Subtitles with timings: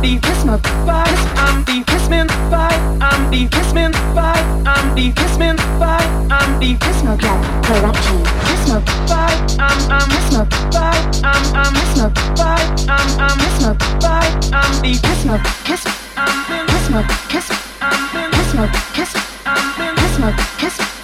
[0.00, 1.18] the Christmas vibe.
[1.36, 2.82] I'm the Christmas vibe.
[3.00, 4.66] I'm the Christmas vibe.
[4.66, 6.30] I'm the Christmas vibe.
[6.30, 8.24] I'm the Christmas club corruption.
[8.46, 9.58] Christmas vibe.
[9.58, 11.24] I'm I'm Christmas vibe.
[11.24, 12.88] I'm I'm Christmas vibe.
[12.88, 14.34] I'm I'm Christmas vibe.
[14.52, 15.82] I'm the Christmas kiss.
[16.16, 17.48] I'm Christmas kiss.
[17.80, 19.12] I'm Christmas kiss.
[19.46, 20.97] I'm Christmas kiss.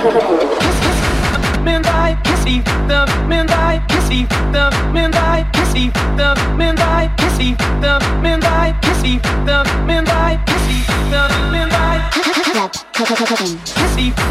[0.00, 0.16] Kissy,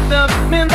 [0.08, 0.18] the
[0.50, 0.74] man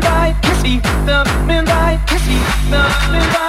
[0.00, 3.47] die, kissy, the man die, kissy, the man die.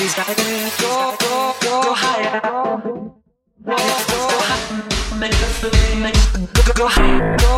[0.00, 0.70] Please dive in.
[0.80, 2.40] Go, go, go, higher.
[2.40, 2.96] Go,
[3.66, 3.76] go,
[4.48, 5.18] higher.
[5.20, 6.14] Make the feeling.
[6.54, 7.36] Go, go, go higher.
[7.36, 7.52] Go,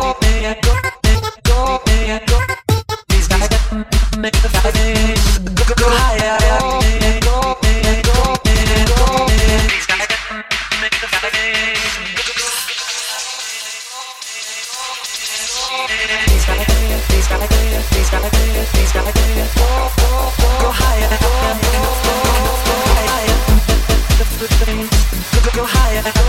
[5.55, 6.52] go, go higher.
[25.63, 26.22] Qu'est-ce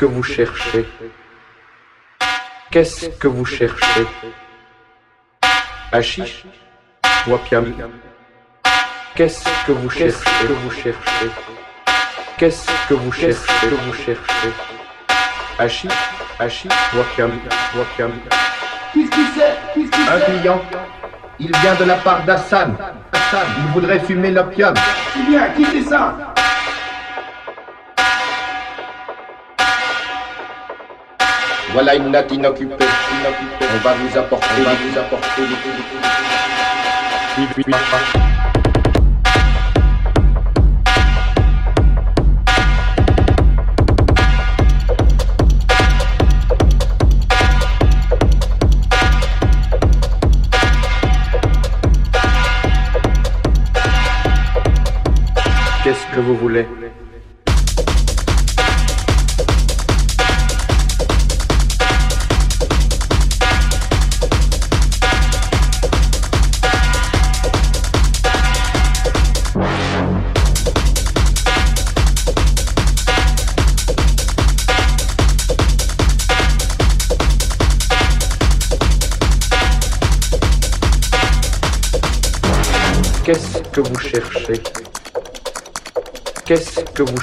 [0.00, 0.88] que vous cherchez.
[2.70, 4.06] Qu'est-ce que vous cherchez?
[5.92, 6.46] Hachiche
[7.30, 7.74] opium
[9.14, 10.46] Qu'est-ce que vous cherchez?
[10.48, 11.30] que vous cherchez?
[12.38, 13.68] Qu'est-ce que vous cherchez?
[13.68, 14.52] que vous cherchez?
[15.58, 15.92] Hachiche
[16.38, 16.72] Hachiche
[18.94, 19.10] Qu'est-ce
[19.74, 20.62] Qu'est-ce que Un client.
[21.38, 22.74] Il vient de la part d'Hassan.
[23.12, 24.72] Hassan, il voudrait fumer l'opium.
[25.12, 26.29] C'est bien, qui c'est ça?
[31.82, 32.74] Voilà une natte inoccupée.
[32.78, 35.42] On va vous apporter, on va vous apporter.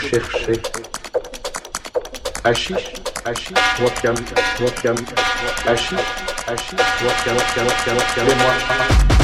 [0.09, 0.59] cherchais.
[2.43, 2.93] Hachiche,
[3.25, 4.15] hachiche, wakam,
[4.61, 4.95] wakam,
[5.65, 5.97] hachiche,
[6.45, 9.16] hachiche, wakam, wakam, wakam, wakam,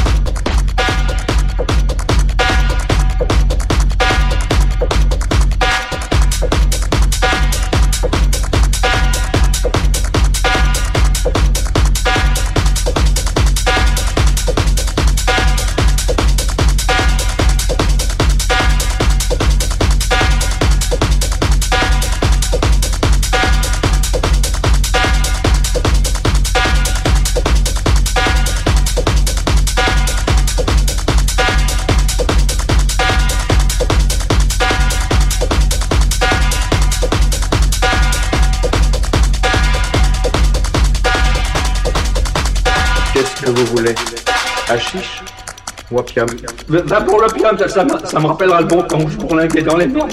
[46.67, 47.83] Va pour l'opium, ça, ça,
[48.19, 50.05] me- rappellera le bon temps que je bourlinguais dans les mers.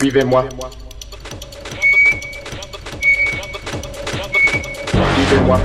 [0.00, 0.44] Suivez-moi.
[5.14, 5.58] Suivez-moi.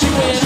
[0.00, 0.44] There's